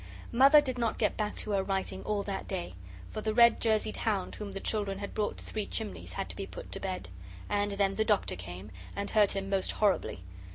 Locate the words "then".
7.73-7.93